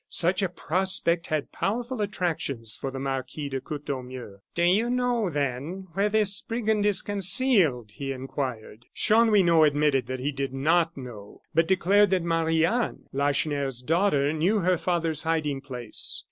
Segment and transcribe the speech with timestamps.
[0.09, 4.37] Such a prospect had powerful attractions for the Marquis de Courtornieu.
[4.55, 8.85] "Do you know, then, where this brigand is concealed?" he inquired.
[8.95, 14.61] Chanlouineau admitted that he did not know, but declared that Marie Anne, Lacheneur's daughter, knew
[14.61, 16.19] her father's hiding place.